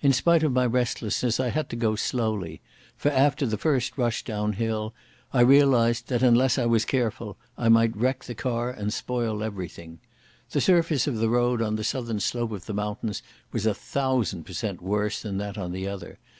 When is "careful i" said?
6.84-7.68